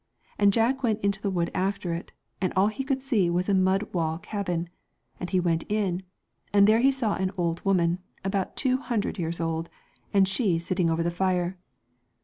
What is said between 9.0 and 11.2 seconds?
years old, and she sitting over the